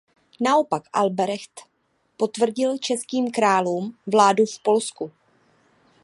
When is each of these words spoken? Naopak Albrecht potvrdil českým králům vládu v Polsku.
Naopak 0.39 0.83
Albrecht 0.93 1.61
potvrdil 2.17 2.77
českým 2.77 3.31
králům 3.31 3.97
vládu 4.07 4.45
v 4.45 4.59
Polsku. 4.63 5.11